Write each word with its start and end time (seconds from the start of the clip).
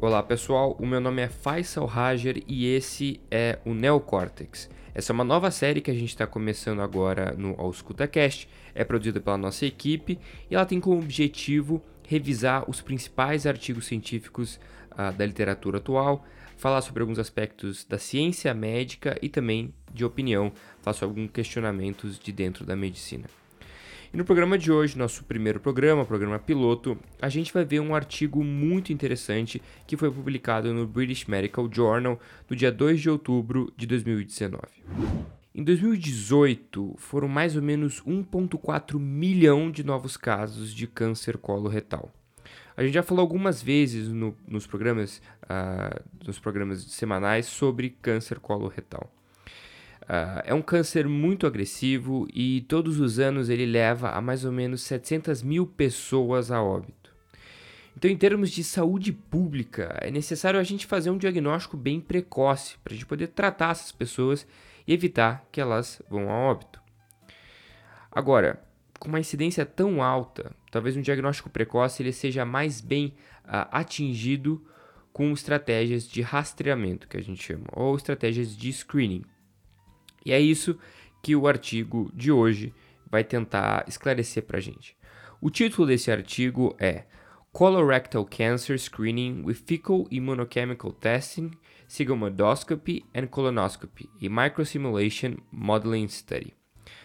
Olá 0.00 0.22
pessoal, 0.22 0.76
o 0.78 0.86
meu 0.86 1.00
nome 1.00 1.22
é 1.22 1.28
Faisal 1.28 1.86
Rajer 1.86 2.42
e 2.46 2.66
esse 2.66 3.20
é 3.30 3.58
o 3.64 3.72
Neocortex. 3.72 4.68
Essa 4.94 5.12
é 5.12 5.14
uma 5.14 5.24
nova 5.24 5.50
série 5.50 5.80
que 5.80 5.90
a 5.90 5.94
gente 5.94 6.10
está 6.10 6.26
começando 6.26 6.82
agora 6.82 7.34
no 7.36 7.58
AuscultaCast, 7.58 8.46
é 8.74 8.84
produzida 8.84 9.18
pela 9.18 9.38
nossa 9.38 9.64
equipe 9.64 10.18
e 10.50 10.54
ela 10.54 10.66
tem 10.66 10.78
como 10.78 10.98
objetivo 10.98 11.82
revisar 12.06 12.68
os 12.68 12.80
principais 12.80 13.46
artigos 13.46 13.86
científicos 13.86 14.60
uh, 14.92 15.10
da 15.16 15.24
literatura 15.24 15.78
atual, 15.78 16.24
falar 16.56 16.80
sobre 16.82 17.02
alguns 17.02 17.18
aspectos 17.18 17.84
da 17.84 17.98
ciência 17.98 18.52
médica 18.54 19.18
e 19.20 19.28
também 19.28 19.72
de 19.92 20.04
opinião, 20.04 20.52
faço 20.82 21.04
alguns 21.04 21.30
questionamentos 21.30 22.18
de 22.18 22.32
dentro 22.32 22.64
da 22.64 22.74
medicina. 22.74 23.26
E 24.12 24.16
no 24.16 24.24
programa 24.24 24.56
de 24.56 24.70
hoje, 24.70 24.96
nosso 24.96 25.24
primeiro 25.24 25.58
programa, 25.58 26.04
programa 26.04 26.38
piloto, 26.38 26.96
a 27.20 27.28
gente 27.28 27.52
vai 27.52 27.64
ver 27.64 27.80
um 27.80 27.96
artigo 27.96 28.44
muito 28.44 28.92
interessante 28.92 29.60
que 29.88 29.96
foi 29.96 30.08
publicado 30.08 30.72
no 30.72 30.86
British 30.86 31.24
Medical 31.24 31.68
Journal 31.68 32.20
no 32.48 32.54
dia 32.54 32.70
2 32.70 33.00
de 33.00 33.10
outubro 33.10 33.72
de 33.76 33.88
2019. 33.88 34.62
Em 35.52 35.64
2018, 35.64 36.94
foram 36.96 37.26
mais 37.26 37.56
ou 37.56 37.62
menos 37.62 38.00
1,4 38.02 39.00
milhão 39.00 39.68
de 39.68 39.82
novos 39.82 40.16
casos 40.16 40.72
de 40.72 40.86
câncer 40.86 41.36
coloretal. 41.36 42.12
A 42.76 42.82
gente 42.82 42.94
já 42.94 43.02
falou 43.02 43.22
algumas 43.22 43.62
vezes 43.62 44.08
no, 44.08 44.36
nos 44.48 44.66
programas, 44.66 45.22
uh, 45.44 46.02
nos 46.26 46.38
programas 46.38 46.82
semanais 46.84 47.46
sobre 47.46 47.90
câncer 47.90 48.40
coloretal. 48.40 49.12
Uh, 50.02 50.42
é 50.44 50.52
um 50.52 50.60
câncer 50.60 51.08
muito 51.08 51.46
agressivo 51.46 52.26
e 52.34 52.62
todos 52.68 53.00
os 53.00 53.18
anos 53.18 53.48
ele 53.48 53.64
leva 53.64 54.10
a 54.10 54.20
mais 54.20 54.44
ou 54.44 54.52
menos 54.52 54.82
700 54.82 55.42
mil 55.42 55.66
pessoas 55.66 56.50
a 56.50 56.62
óbito. 56.62 57.14
Então, 57.96 58.10
em 58.10 58.16
termos 58.16 58.50
de 58.50 58.64
saúde 58.64 59.12
pública, 59.12 59.96
é 60.00 60.10
necessário 60.10 60.58
a 60.58 60.64
gente 60.64 60.84
fazer 60.84 61.10
um 61.10 61.16
diagnóstico 61.16 61.76
bem 61.76 62.00
precoce 62.00 62.76
para 62.82 62.92
a 62.92 62.96
gente 62.96 63.06
poder 63.06 63.28
tratar 63.28 63.70
essas 63.70 63.92
pessoas 63.92 64.46
e 64.86 64.92
evitar 64.92 65.46
que 65.52 65.60
elas 65.60 66.02
vão 66.10 66.28
a 66.28 66.34
óbito. 66.34 66.82
Agora, 68.10 68.60
com 68.98 69.08
uma 69.08 69.20
incidência 69.20 69.64
tão 69.64 70.02
alta, 70.02 70.52
talvez 70.74 70.96
um 70.96 71.00
diagnóstico 71.00 71.48
precoce 71.48 72.02
ele 72.02 72.10
seja 72.10 72.44
mais 72.44 72.80
bem 72.80 73.14
uh, 73.44 73.70
atingido 73.70 74.60
com 75.12 75.30
estratégias 75.30 76.08
de 76.08 76.20
rastreamento, 76.20 77.06
que 77.06 77.16
a 77.16 77.22
gente 77.22 77.40
chama, 77.40 77.66
ou 77.72 77.94
estratégias 77.94 78.56
de 78.56 78.72
screening. 78.72 79.24
E 80.26 80.32
é 80.32 80.40
isso 80.40 80.76
que 81.22 81.36
o 81.36 81.46
artigo 81.46 82.10
de 82.12 82.32
hoje 82.32 82.74
vai 83.08 83.22
tentar 83.22 83.84
esclarecer 83.86 84.42
para 84.42 84.58
a 84.58 84.60
gente. 84.60 84.96
O 85.40 85.48
título 85.48 85.86
desse 85.86 86.10
artigo 86.10 86.74
é 86.80 87.04
Colorectal 87.52 88.26
Cancer 88.26 88.76
Screening 88.76 89.44
with 89.44 89.54
Fecal 89.54 90.08
Immunochemical 90.10 90.92
Testing, 90.92 91.52
Sigmoidoscopy 91.86 93.04
and 93.14 93.28
Colonoscopy, 93.28 94.10
a 94.20 94.28
Microsimulation 94.28 95.36
Modeling 95.52 96.08
Study. 96.08 96.52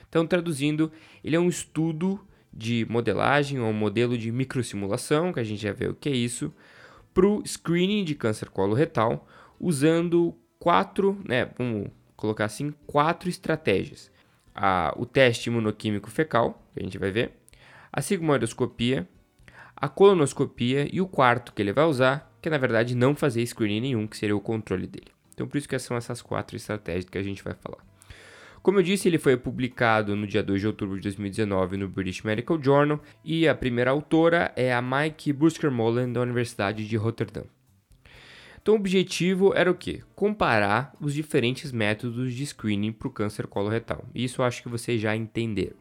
Então, 0.08 0.26
traduzindo, 0.26 0.92
ele 1.24 1.36
é 1.36 1.40
um 1.40 1.48
estudo 1.48 2.20
de 2.54 2.86
modelagem 2.90 3.60
ou 3.60 3.72
modelo 3.72 4.18
de 4.18 4.32
microsimulação, 4.32 5.32
que 5.32 5.40
a 5.40 5.44
gente 5.44 5.62
já 5.62 5.72
vê 5.72 5.88
o 5.88 5.96
que 5.96 6.10
é 6.10 6.14
isso, 6.14 6.54
para 7.14 7.28
o 7.28 7.44
screening 7.46 8.04
de 8.04 8.16
câncer 8.16 8.50
coloretal, 8.50 9.28
usando 9.60 10.36
quatro, 10.60 11.22
né, 11.26 11.50
vamos 11.58 11.90
colocar 12.16 12.46
assim, 12.46 12.74
quatro 12.86 13.30
estratégias. 13.30 14.12
A, 14.54 14.94
o 14.98 15.06
teste 15.06 15.50
imunoquímico 15.50 16.10
fecal, 16.10 16.62
que 16.74 16.82
a 16.82 16.84
gente 16.84 16.98
vai 16.98 17.12
ver, 17.12 17.32
a 17.92 18.02
sigmoidoscopia, 18.02 19.08
a 19.76 19.88
colonoscopia 19.88 20.88
e 20.92 21.00
o 21.00 21.08
quarto 21.08 21.54
que 21.54 21.62
ele 21.62 21.72
vai 21.72 21.86
usar, 21.86 22.30
que 22.42 22.50
é 22.50 22.52
na 22.52 22.58
verdade 22.58 22.96
não 22.96 23.16
fazer 23.16 23.46
screening 23.46 23.82
nenhum, 23.82 24.08
que 24.08 24.18
seria 24.18 24.36
o 24.36 24.42
controle 24.42 24.86
dele. 24.86 25.12
Então 25.34 25.48
por 25.48 25.58
isso 25.58 25.70
que 25.70 25.80
são 25.80 25.96
essas 25.96 26.22
quatro 26.22 26.58
estratégias 26.58 27.06
que 27.06 27.18
a 27.18 27.24
gente 27.24 27.44
vai 27.44 27.54
falar. 27.54 27.89
Como 28.62 28.80
eu 28.80 28.84
disse, 28.84 29.08
ele 29.08 29.18
foi 29.18 29.38
publicado 29.38 30.16
no 30.16 30.28
dia 30.28 30.44
2 30.44 30.62
de 30.62 30.68
outubro 30.68 30.98
de 30.98 31.04
2019 31.04 31.78
no 31.78 31.88
British 31.88 32.22
Medical 32.24 32.62
Journal 32.62 33.02
e 33.24 33.48
a 33.48 33.56
primeira 33.56 33.92
autora 33.92 34.52
é 34.56 34.74
a 34.74 34.82
Mike 34.82 35.32
Busker-Molen 35.32 36.12
da 36.12 36.22
Universidade 36.22 36.88
de 36.88 36.98
Rotterdam. 36.98 37.46
Então, 38.62 38.74
o 38.76 38.78
objetivo 38.78 39.54
era 39.56 39.72
o 39.72 39.76
quê? 39.76 40.02
Comparar 40.14 40.94
os 41.00 41.14
diferentes 41.14 41.72
métodos 41.72 42.34
de 42.34 42.46
screening 42.46 42.92
para 42.92 43.08
o 43.08 43.12
câncer 43.12 43.48
coloretal. 43.48 44.06
Isso 44.14 44.42
eu 44.42 44.46
acho 44.46 44.62
que 44.62 44.70
vocês 44.70 45.00
já 45.00 45.16
entenderam. 45.16 45.76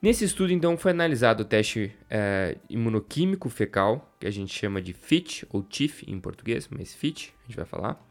Nesse 0.00 0.24
estudo, 0.24 0.52
então, 0.52 0.76
foi 0.76 0.92
analisado 0.92 1.42
o 1.42 1.46
teste 1.46 1.92
é, 2.08 2.56
imunoquímico 2.68 3.48
fecal, 3.48 4.14
que 4.20 4.26
a 4.26 4.30
gente 4.30 4.54
chama 4.54 4.80
de 4.80 4.92
FIT, 4.92 5.46
ou 5.50 5.62
TIF 5.62 6.04
em 6.06 6.20
português, 6.20 6.68
mas 6.70 6.94
FIT, 6.94 7.34
a 7.42 7.46
gente 7.48 7.56
vai 7.56 7.64
falar. 7.64 8.07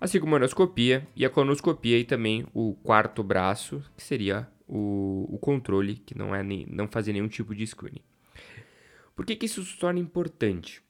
A 0.00 0.06
sigmoidoscopia 0.06 1.06
e 1.16 1.24
a 1.24 1.30
colonoscopia 1.30 1.98
e 1.98 2.04
também 2.04 2.46
o 2.54 2.74
quarto 2.74 3.22
braço, 3.22 3.82
que 3.96 4.02
seria 4.02 4.48
o, 4.68 5.26
o 5.28 5.38
controle, 5.38 5.96
que 5.96 6.16
não, 6.16 6.34
é 6.34 6.42
nem, 6.42 6.66
não 6.70 6.86
fazia 6.86 7.12
nenhum 7.12 7.28
tipo 7.28 7.54
de 7.54 7.66
screening. 7.66 8.02
Por 9.16 9.26
que, 9.26 9.34
que 9.34 9.46
isso 9.46 9.64
se 9.64 9.76
torna 9.76 9.98
importante? 9.98 10.80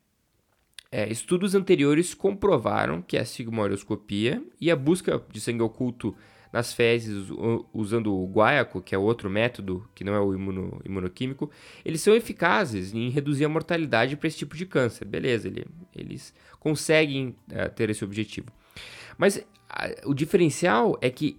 É, 0.93 1.11
estudos 1.11 1.55
anteriores 1.55 2.13
comprovaram 2.13 3.01
que 3.01 3.17
a 3.17 3.25
sigmoidoscopia 3.25 4.43
e 4.61 4.71
a 4.71 4.77
busca 4.77 5.23
de 5.31 5.41
sangue 5.41 5.63
oculto 5.63 6.15
nas 6.53 6.73
fezes 6.73 7.29
usando 7.73 8.15
o 8.15 8.27
guaiaco, 8.27 8.81
que 8.81 8.95
é 8.95 8.99
outro 8.99 9.29
método, 9.29 9.89
que 9.95 10.03
não 10.03 10.15
é 10.15 10.21
o 10.21 10.35
imuno, 10.35 10.81
imunoquímico, 10.85 11.51
eles 11.85 12.01
são 12.01 12.15
eficazes 12.15 12.95
em 12.95 13.11
reduzir 13.11 13.45
a 13.45 13.49
mortalidade 13.49 14.17
para 14.17 14.29
esse 14.29 14.39
tipo 14.39 14.57
de 14.57 14.65
câncer. 14.65 15.05
Beleza, 15.05 15.49
ele, 15.49 15.67
eles 15.95 16.35
conseguem 16.59 17.37
é, 17.51 17.69
ter 17.69 17.91
esse 17.91 18.05
objetivo. 18.05 18.51
Mas 19.19 19.45
a, 19.69 19.91
o 20.07 20.15
diferencial 20.15 20.97
é 21.03 21.11
que 21.11 21.39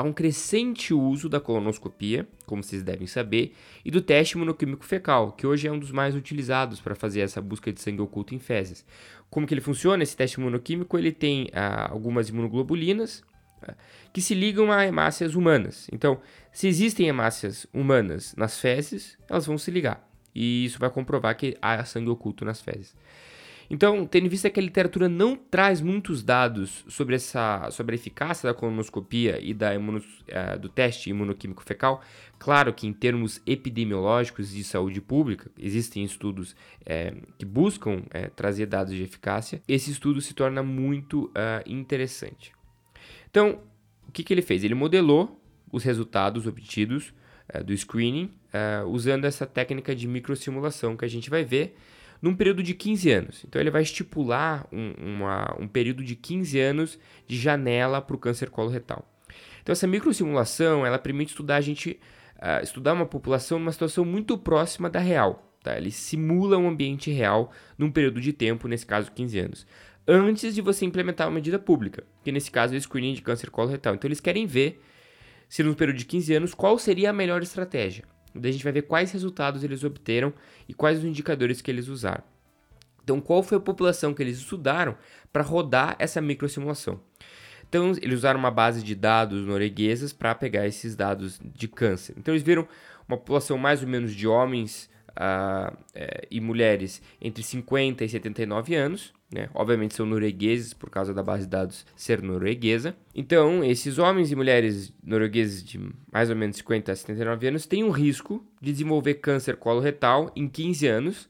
há 0.00 0.02
um 0.02 0.12
crescente 0.12 0.94
uso 0.94 1.28
da 1.28 1.38
colonoscopia, 1.38 2.26
como 2.46 2.62
vocês 2.62 2.82
devem 2.82 3.06
saber, 3.06 3.54
e 3.84 3.90
do 3.90 4.00
teste 4.00 4.36
imunoquímico 4.36 4.84
fecal, 4.84 5.32
que 5.32 5.46
hoje 5.46 5.68
é 5.68 5.72
um 5.72 5.78
dos 5.78 5.90
mais 5.90 6.14
utilizados 6.14 6.80
para 6.80 6.94
fazer 6.94 7.20
essa 7.20 7.42
busca 7.42 7.70
de 7.70 7.80
sangue 7.80 8.00
oculto 8.00 8.34
em 8.34 8.38
fezes. 8.38 8.86
Como 9.28 9.46
que 9.46 9.52
ele 9.52 9.60
funciona? 9.60 10.02
Esse 10.02 10.16
teste 10.16 10.40
imunoquímico 10.40 10.96
ele 10.96 11.12
tem 11.12 11.50
ah, 11.52 11.90
algumas 11.90 12.30
imunoglobulinas 12.30 13.22
ah, 13.62 13.74
que 14.12 14.22
se 14.22 14.34
ligam 14.34 14.72
a 14.72 14.86
hemácias 14.86 15.34
humanas. 15.34 15.86
Então, 15.92 16.18
se 16.50 16.66
existem 16.66 17.08
hemácias 17.08 17.66
humanas 17.72 18.34
nas 18.36 18.58
fezes, 18.58 19.18
elas 19.28 19.44
vão 19.44 19.58
se 19.58 19.70
ligar. 19.70 20.08
E 20.34 20.64
isso 20.64 20.78
vai 20.78 20.88
comprovar 20.88 21.36
que 21.36 21.56
há 21.60 21.84
sangue 21.84 22.08
oculto 22.08 22.44
nas 22.44 22.60
fezes. 22.60 22.94
Então, 23.70 24.04
tendo 24.04 24.26
em 24.26 24.28
vista 24.28 24.50
que 24.50 24.58
a 24.58 24.62
literatura 24.62 25.08
não 25.08 25.36
traz 25.36 25.80
muitos 25.80 26.24
dados 26.24 26.84
sobre, 26.88 27.14
essa, 27.14 27.70
sobre 27.70 27.94
a 27.94 27.98
eficácia 27.98 28.48
da 28.48 28.52
colonoscopia 28.52 29.38
e 29.40 29.54
da 29.54 29.72
imuno, 29.72 29.98
uh, 29.98 30.58
do 30.58 30.68
teste 30.68 31.08
imunoquímico 31.08 31.62
fecal, 31.62 32.02
claro 32.36 32.74
que 32.74 32.88
em 32.88 32.92
termos 32.92 33.40
epidemiológicos 33.46 34.50
de 34.50 34.64
saúde 34.64 35.00
pública, 35.00 35.48
existem 35.56 36.02
estudos 36.02 36.56
é, 36.84 37.14
que 37.38 37.44
buscam 37.44 38.02
é, 38.10 38.26
trazer 38.26 38.66
dados 38.66 38.92
de 38.92 39.04
eficácia, 39.04 39.62
esse 39.68 39.92
estudo 39.92 40.20
se 40.20 40.34
torna 40.34 40.64
muito 40.64 41.26
uh, 41.26 41.62
interessante. 41.64 42.52
Então, 43.30 43.60
o 44.08 44.10
que, 44.10 44.24
que 44.24 44.34
ele 44.34 44.42
fez? 44.42 44.64
Ele 44.64 44.74
modelou 44.74 45.40
os 45.70 45.84
resultados 45.84 46.44
obtidos 46.44 47.14
uh, 47.54 47.62
do 47.62 47.72
screening 47.76 48.32
usando 48.88 49.26
essa 49.26 49.46
técnica 49.46 49.94
de 49.94 50.08
microsimulação 50.08 50.96
que 50.96 51.04
a 51.04 51.08
gente 51.08 51.30
vai 51.30 51.44
ver 51.44 51.76
num 52.20 52.34
período 52.34 52.62
de 52.62 52.74
15 52.74 53.10
anos. 53.10 53.44
Então 53.46 53.60
ele 53.60 53.70
vai 53.70 53.82
estipular 53.82 54.66
um, 54.72 54.92
uma, 54.98 55.56
um 55.58 55.66
período 55.66 56.04
de 56.04 56.14
15 56.14 56.58
anos 56.60 56.98
de 57.26 57.36
janela 57.36 58.00
para 58.00 58.16
o 58.16 58.18
câncer 58.18 58.50
coloretal. 58.50 59.08
Então 59.62 59.72
essa 59.72 59.86
microsimulação 59.86 60.84
ela 60.84 60.98
permite 60.98 61.30
estudar 61.30 61.56
a 61.56 61.60
gente 61.60 61.98
uh, 62.36 62.62
estudar 62.62 62.92
uma 62.92 63.06
população 63.06 63.58
numa 63.58 63.72
situação 63.72 64.04
muito 64.04 64.36
próxima 64.36 64.90
da 64.90 65.00
real. 65.00 65.46
Tá? 65.62 65.76
Ele 65.76 65.90
simula 65.90 66.56
um 66.56 66.68
ambiente 66.68 67.10
real 67.10 67.52
num 67.76 67.90
período 67.90 68.20
de 68.20 68.32
tempo, 68.32 68.66
nesse 68.66 68.86
caso 68.86 69.12
15 69.12 69.38
anos, 69.38 69.66
antes 70.08 70.54
de 70.54 70.62
você 70.62 70.84
implementar 70.84 71.28
uma 71.28 71.34
medida 71.34 71.58
pública, 71.58 72.04
que 72.24 72.32
nesse 72.32 72.50
caso 72.50 72.74
é 72.74 72.78
o 72.78 72.80
screening 72.80 73.14
de 73.14 73.22
câncer 73.22 73.50
coloretal. 73.50 73.94
Então 73.94 74.08
eles 74.08 74.20
querem 74.20 74.46
ver 74.46 74.82
se 75.48 75.62
no 75.62 75.74
período 75.74 75.98
de 75.98 76.06
15 76.06 76.34
anos 76.34 76.54
qual 76.54 76.78
seria 76.78 77.10
a 77.10 77.12
melhor 77.12 77.42
estratégia. 77.42 78.04
Daí 78.34 78.50
a 78.50 78.52
gente 78.52 78.64
vai 78.64 78.72
ver 78.72 78.82
quais 78.82 79.10
resultados 79.12 79.64
eles 79.64 79.84
obteram 79.84 80.32
e 80.68 80.74
quais 80.74 80.98
os 80.98 81.04
indicadores 81.04 81.60
que 81.60 81.70
eles 81.70 81.88
usaram. 81.88 82.22
Então, 83.02 83.20
qual 83.20 83.42
foi 83.42 83.58
a 83.58 83.60
população 83.60 84.14
que 84.14 84.22
eles 84.22 84.38
estudaram 84.38 84.96
para 85.32 85.42
rodar 85.42 85.96
essa 85.98 86.20
microsimulação? 86.20 87.00
Então, 87.68 87.92
eles 88.00 88.18
usaram 88.18 88.38
uma 88.38 88.50
base 88.50 88.82
de 88.82 88.94
dados 88.94 89.44
norueguesas 89.46 90.12
para 90.12 90.34
pegar 90.34 90.66
esses 90.66 90.94
dados 90.94 91.40
de 91.42 91.66
câncer. 91.66 92.14
Então, 92.18 92.34
eles 92.34 92.44
viram 92.44 92.68
uma 93.08 93.16
população 93.16 93.58
mais 93.58 93.82
ou 93.82 93.88
menos 93.88 94.14
de 94.14 94.28
homens 94.28 94.88
uh, 95.20 95.76
e 96.30 96.40
mulheres 96.40 97.02
entre 97.20 97.42
50 97.42 98.04
e 98.04 98.08
79 98.08 98.74
anos. 98.74 99.12
Né? 99.32 99.48
Obviamente 99.54 99.94
são 99.94 100.06
noruegueses 100.06 100.72
por 100.74 100.90
causa 100.90 101.14
da 101.14 101.22
base 101.22 101.44
de 101.44 101.50
dados 101.50 101.86
ser 101.94 102.20
norueguesa. 102.22 102.96
Então, 103.14 103.62
esses 103.62 103.98
homens 103.98 104.32
e 104.32 104.36
mulheres 104.36 104.92
noruegueses 105.04 105.62
de 105.62 105.78
mais 106.10 106.30
ou 106.30 106.36
menos 106.36 106.56
50 106.56 106.90
a 106.90 106.96
79 106.96 107.46
anos 107.46 107.66
têm 107.66 107.84
um 107.84 107.90
risco 107.90 108.44
de 108.60 108.72
desenvolver 108.72 109.14
câncer 109.14 109.56
coloretal 109.56 110.32
em 110.34 110.48
15 110.48 110.86
anos, 110.86 111.28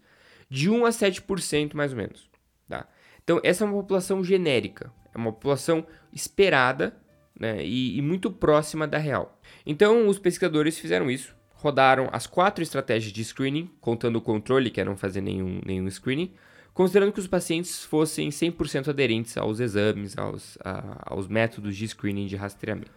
de 0.49 0.71
1 0.71 0.87
a 0.87 0.91
7% 0.91 1.75
mais 1.75 1.93
ou 1.93 1.99
menos. 1.99 2.31
Tá? 2.69 2.89
Então, 3.23 3.41
essa 3.43 3.65
é 3.65 3.67
uma 3.67 3.77
população 3.77 4.25
genérica, 4.25 4.91
é 5.15 5.19
uma 5.19 5.33
população 5.33 5.87
esperada 6.13 6.97
né, 7.39 7.65
e, 7.65 7.99
e 7.99 8.03
muito 8.03 8.31
próxima 8.31 8.87
da 8.87 8.99
real. 8.99 9.39
Então, 9.67 10.09
os 10.09 10.19
pesquisadores 10.19 10.79
fizeram 10.79 11.11
isso, 11.11 11.37
rodaram 11.61 12.09
as 12.11 12.27
quatro 12.27 12.63
estratégias 12.63 13.13
de 13.13 13.23
screening, 13.23 13.71
contando 13.81 14.17
o 14.17 14.21
controle, 14.21 14.71
que 14.71 14.81
era 14.81 14.89
não 14.89 14.97
fazer 14.97 15.21
nenhum, 15.21 15.61
nenhum 15.65 15.89
screening, 15.91 16.33
considerando 16.73 17.13
que 17.13 17.21
os 17.21 17.27
pacientes 17.27 17.85
fossem 17.85 18.31
100% 18.31 18.89
aderentes 18.89 19.37
aos 19.37 19.61
exames, 19.61 20.17
aos, 20.17 20.57
a, 20.65 21.13
aos 21.13 21.29
métodos 21.29 21.77
de 21.77 21.87
screening 21.87 22.27
de 22.27 22.35
rastreamento. 22.35 22.91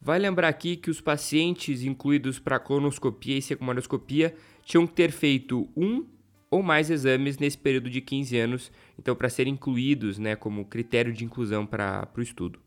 Vai 0.00 0.20
lembrar 0.20 0.48
aqui 0.48 0.76
que 0.76 0.90
os 0.90 1.00
pacientes 1.00 1.82
incluídos 1.82 2.38
para 2.38 2.60
colonoscopia 2.60 3.36
e 3.36 3.42
secundaroscopia 3.42 4.34
tinham 4.62 4.86
que 4.86 4.92
ter 4.92 5.10
feito 5.10 5.68
um 5.76 6.06
ou 6.50 6.62
mais 6.62 6.90
exames 6.90 7.36
nesse 7.38 7.58
período 7.58 7.90
de 7.90 8.00
15 8.00 8.38
anos, 8.38 8.72
então 8.96 9.16
para 9.16 9.28
serem 9.28 9.54
incluídos 9.54 10.18
né, 10.18 10.36
como 10.36 10.64
critério 10.66 11.12
de 11.12 11.24
inclusão 11.24 11.66
para 11.66 12.08
o 12.16 12.22
estudo. 12.22 12.60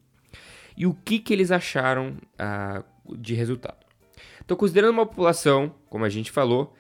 E 0.76 0.86
o 0.86 0.94
que, 0.94 1.20
que 1.20 1.32
eles 1.32 1.52
acharam 1.52 2.18
ah, 2.38 2.84
de 3.18 3.34
resultado? 3.34 3.87
Então, 4.48 4.56
considerando 4.56 4.94
uma 4.94 5.06
população, 5.06 5.76
como 5.90 6.06
a 6.06 6.10
gente 6.10 6.32
falou, 6.32 6.74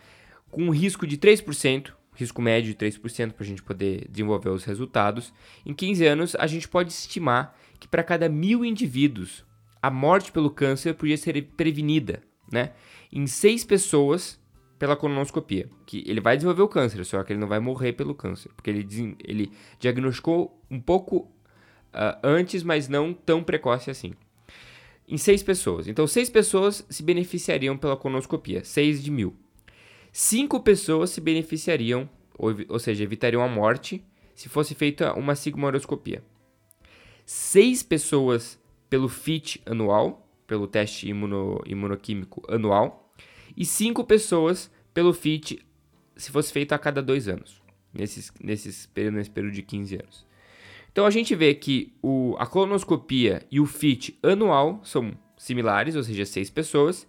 com 0.49 0.63
um 0.63 0.69
risco 0.69 1.05
de 1.05 1.17
3%, 1.17 1.91
risco 2.15 2.41
médio 2.41 2.73
de 2.73 2.79
3% 2.79 3.33
para 3.33 3.43
a 3.43 3.45
gente 3.45 3.61
poder 3.61 4.07
desenvolver 4.09 4.51
os 4.51 4.63
resultados. 4.63 5.33
Em 5.65 5.73
15 5.73 6.05
anos, 6.05 6.35
a 6.35 6.47
gente 6.47 6.65
pode 6.65 6.93
estimar 6.93 7.53
que 7.77 7.85
para 7.85 8.03
cada 8.03 8.29
mil 8.29 8.63
indivíduos, 8.63 9.43
a 9.81 9.91
morte 9.91 10.31
pelo 10.31 10.49
câncer 10.49 10.93
podia 10.93 11.17
ser 11.17 11.43
prevenida, 11.57 12.23
né? 12.49 12.71
Em 13.11 13.27
seis 13.27 13.65
pessoas 13.65 14.39
pela 14.79 14.95
colonoscopia, 14.95 15.69
que 15.85 16.05
ele 16.07 16.21
vai 16.21 16.37
desenvolver 16.37 16.61
o 16.61 16.69
câncer, 16.69 17.03
só 17.03 17.21
que 17.21 17.33
ele 17.33 17.39
não 17.41 17.49
vai 17.49 17.59
morrer 17.59 17.91
pelo 17.91 18.15
câncer, 18.15 18.49
porque 18.55 18.69
ele, 18.69 19.17
ele 19.25 19.51
diagnosticou 19.77 20.57
um 20.71 20.79
pouco 20.79 21.17
uh, 21.17 22.17
antes, 22.23 22.63
mas 22.63 22.87
não 22.87 23.13
tão 23.13 23.43
precoce 23.43 23.91
assim. 23.91 24.13
Em 25.07 25.17
seis 25.17 25.41
pessoas. 25.41 25.87
Então, 25.87 26.05
seis 26.05 26.29
pessoas 26.29 26.85
se 26.89 27.01
beneficiariam 27.01 27.77
pela 27.77 27.95
colonoscopia, 27.95 28.63
seis 28.63 29.01
de 29.01 29.09
mil. 29.09 29.35
Cinco 30.11 30.59
pessoas 30.59 31.11
se 31.11 31.21
beneficiariam, 31.21 32.09
ou, 32.37 32.53
ou 32.69 32.79
seja, 32.79 33.03
evitariam 33.03 33.41
a 33.41 33.47
morte, 33.47 34.03
se 34.35 34.49
fosse 34.49 34.75
feita 34.75 35.13
uma 35.13 35.35
sigmoidoscopia. 35.35 36.23
Seis 37.25 37.83
pessoas 37.83 38.59
pelo 38.89 39.07
FIT 39.07 39.61
anual, 39.65 40.27
pelo 40.45 40.67
teste 40.67 41.09
imuno, 41.09 41.61
imunoquímico 41.65 42.43
anual, 42.47 43.13
e 43.55 43.65
cinco 43.65 44.03
pessoas 44.03 44.69
pelo 44.93 45.13
FIT 45.13 45.65
se 46.15 46.31
fosse 46.31 46.51
feito 46.51 46.73
a 46.73 46.79
cada 46.79 47.01
dois 47.01 47.27
anos, 47.27 47.61
nesses, 47.93 48.31
nesses, 48.41 48.89
nesse 49.11 49.29
período 49.29 49.53
de 49.53 49.61
15 49.61 49.95
anos. 49.95 50.26
Então 50.97 51.05
a 51.05 51.11
gente 51.11 51.35
vê 51.35 51.53
que 51.53 51.93
o, 52.01 52.35
a 52.39 52.47
colonoscopia 52.47 53.43
e 53.51 53.59
o 53.59 53.67
FIT 53.67 54.17
anual 54.23 54.81
são 54.83 55.11
similares, 55.37 55.95
ou 55.95 56.01
seja, 56.01 56.25
seis 56.25 56.49
pessoas, 56.49 57.07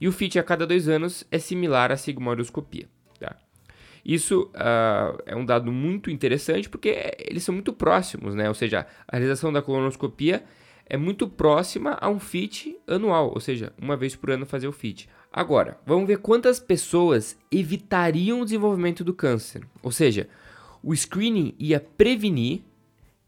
e 0.00 0.08
o 0.08 0.12
FIT 0.12 0.38
a 0.38 0.42
cada 0.42 0.66
dois 0.66 0.88
anos 0.88 1.22
é 1.30 1.38
similar 1.38 1.92
à 1.92 1.98
sigmoidoscopia. 1.98 2.88
Tá? 3.20 3.36
Isso 4.02 4.50
uh, 4.54 5.22
é 5.26 5.36
um 5.36 5.44
dado 5.44 5.70
muito 5.70 6.10
interessante 6.10 6.66
porque 6.66 7.14
eles 7.18 7.42
são 7.42 7.54
muito 7.54 7.74
próximos, 7.74 8.34
né? 8.34 8.48
Ou 8.48 8.54
seja, 8.54 8.86
a 9.06 9.16
realização 9.18 9.52
da 9.52 9.60
colonoscopia 9.60 10.42
é 10.86 10.96
muito 10.96 11.28
próxima 11.28 11.98
a 12.00 12.08
um 12.08 12.18
FIT 12.18 12.78
anual, 12.86 13.32
ou 13.34 13.40
seja, 13.40 13.70
uma 13.78 13.98
vez 13.98 14.16
por 14.16 14.30
ano 14.30 14.46
fazer 14.46 14.66
o 14.66 14.72
FIT. 14.72 15.10
Agora, 15.30 15.78
vamos 15.84 16.06
ver 16.06 16.20
quantas 16.20 16.58
pessoas 16.58 17.38
evitariam 17.52 18.40
o 18.40 18.44
desenvolvimento 18.46 19.04
do 19.04 19.12
câncer. 19.12 19.62
Ou 19.82 19.92
seja, 19.92 20.26
o 20.82 20.96
screening 20.96 21.54
ia 21.58 21.78
prevenir 21.78 22.62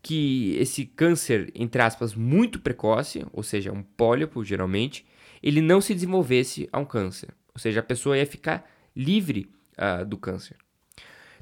que 0.08 0.56
esse 0.56 0.86
câncer, 0.86 1.52
entre 1.54 1.82
aspas, 1.82 2.14
muito 2.14 2.62
precoce, 2.62 3.26
ou 3.30 3.42
seja, 3.42 3.70
um 3.70 3.82
pólipo 3.82 4.42
geralmente, 4.42 5.04
ele 5.42 5.60
não 5.60 5.82
se 5.82 5.92
desenvolvesse 5.92 6.66
a 6.72 6.78
um 6.78 6.84
câncer. 6.86 7.28
Ou 7.54 7.60
seja, 7.60 7.80
a 7.80 7.82
pessoa 7.82 8.16
ia 8.16 8.24
ficar 8.24 8.66
livre 8.96 9.52
uh, 9.76 10.06
do 10.06 10.16
câncer. 10.16 10.56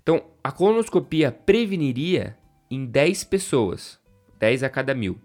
Então, 0.03 0.21
a 0.43 0.51
colonoscopia 0.51 1.31
preveniria 1.31 2.37
em 2.69 2.85
10 2.85 3.23
pessoas, 3.23 4.01
10 4.41 4.65
a 4.65 4.69
cada 4.69 4.93
mil. 4.95 5.17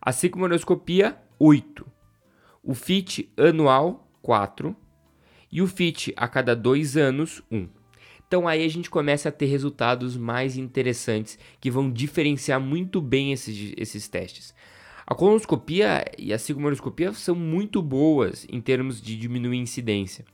A 0.00 0.12
sigmoidoscopia, 0.12 1.18
8. 1.40 1.84
O 2.62 2.74
FIT 2.74 3.28
anual, 3.36 4.08
4. 4.22 4.76
E 5.50 5.60
o 5.60 5.66
FIT 5.66 6.14
a 6.16 6.28
cada 6.28 6.54
2 6.54 6.96
anos, 6.96 7.42
1. 7.50 7.68
Então 8.32 8.48
aí 8.48 8.64
a 8.64 8.68
gente 8.68 8.88
começa 8.88 9.28
a 9.28 9.32
ter 9.32 9.44
resultados 9.44 10.16
mais 10.16 10.56
interessantes 10.56 11.38
que 11.60 11.70
vão 11.70 11.92
diferenciar 11.92 12.58
muito 12.58 12.98
bem 12.98 13.30
esses, 13.30 13.74
esses 13.76 14.08
testes. 14.08 14.54
A 15.06 15.14
colonoscopia 15.14 16.02
e 16.16 16.32
a 16.32 16.38
sigmoidoscopia 16.38 17.12
são 17.12 17.34
muito 17.34 17.82
boas 17.82 18.46
em 18.48 18.58
termos 18.58 19.02
de 19.02 19.18
diminuir 19.18 19.58
incidência. 19.58 20.24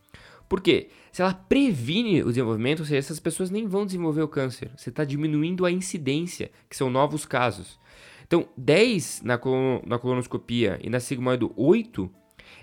Por 0.49 0.61
quê? 0.61 0.91
Se 1.11 1.23
ela 1.23 1.35
previne 1.35 2.23
o 2.23 2.29
desenvolvimento, 2.29 2.81
ou 2.81 2.87
seja, 2.87 2.99
essas 2.99 3.19
pessoas 3.19 3.51
nem 3.51 3.67
vão 3.67 3.85
desenvolver 3.85 4.23
o 4.23 4.29
câncer. 4.29 4.71
Você 4.77 4.91
está 4.91 5.03
diminuindo 5.03 5.67
a 5.67 5.73
incidência, 5.73 6.53
que 6.71 6.77
são 6.77 6.89
novos 6.89 7.27
casos. 7.27 7.81
Então, 8.25 8.49
10 8.57 9.23
na, 9.25 9.37
colon 9.37 9.81
na 9.85 9.99
colonoscopia 9.99 10.79
e 10.81 10.89
na 10.89 11.01
sigmoido 11.01 11.53
8 11.57 12.09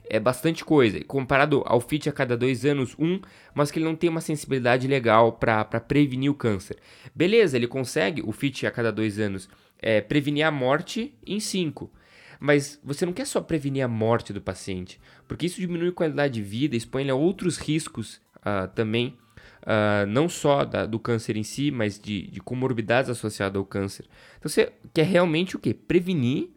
é 0.10 0.20
bastante 0.20 0.64
coisa. 0.64 1.04
Comparado 1.04 1.64
ao 1.66 1.80
FIT 1.80 2.10
a 2.10 2.12
cada 2.12 2.38
dois 2.38 2.66
anos, 2.66 2.96
um, 3.00 3.20
mas 3.54 3.72
que 3.72 3.80
ele 3.80 3.86
não 3.86 3.96
tem 3.96 4.10
uma 4.10 4.22
sensibilidade 4.22 4.88
legal 4.88 5.34
para 5.34 5.64
prevenir 5.80 6.32
o 6.32 6.36
câncer. 6.36 6.78
Beleza, 7.14 7.58
ele 7.58 7.68
consegue, 7.68 8.22
o 8.22 8.32
FIT 8.32 8.66
a 8.68 8.72
cada 8.72 8.92
dois 8.92 9.20
anos, 9.20 9.50
é, 9.80 10.02
prevenir 10.02 10.46
a 10.46 10.52
morte 10.52 11.14
em 11.26 11.40
5. 11.40 11.92
Mas 12.40 12.80
você 12.84 13.06
não 13.06 13.14
quer 13.14 13.26
só 13.26 13.42
prevenir 13.42 13.84
a 13.84 13.88
morte 13.88 14.34
do 14.34 14.42
paciente, 14.42 15.00
porque 15.28 15.46
isso 15.46 15.60
diminui 15.60 15.90
a 15.90 15.94
qualidade 15.94 16.36
de 16.36 16.42
vida, 16.42 16.76
expõe 16.76 17.04
ele 17.04 17.12
a 17.12 17.16
outros 17.16 17.58
riscos 17.58 18.20
uh, 18.38 18.68
também, 18.76 19.18
uh, 19.64 20.06
não 20.08 20.28
só 20.28 20.66
da, 20.66 20.86
do 20.86 21.00
câncer 21.00 21.38
em 21.38 21.44
si, 21.44 21.72
mas 21.72 22.00
de, 22.00 22.28
de 22.28 22.40
comorbidades 22.42 23.10
associadas 23.10 23.58
ao 23.58 23.66
câncer. 23.66 24.06
Então 24.38 24.50
você 24.50 24.74
quer 24.94 25.06
realmente 25.06 25.56
o 25.56 25.60
quê? 25.60 25.74
Prevenir 25.74 26.50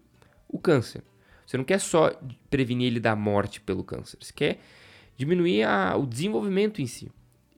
o 0.49 0.59
câncer. 0.59 1.03
Você 1.49 1.57
não 1.57 1.65
quer 1.65 1.81
só 1.81 2.13
prevenir 2.51 2.89
ele 2.89 3.01
da 3.01 3.17
morte 3.17 3.59
pelo 3.59 3.83
câncer, 3.83 4.19
você 4.21 4.35
quer 4.35 4.61
diminuir 5.17 5.63
a, 5.63 5.97
o 5.97 6.05
desenvolvimento 6.05 6.83
em 6.83 6.87
si. 6.87 7.11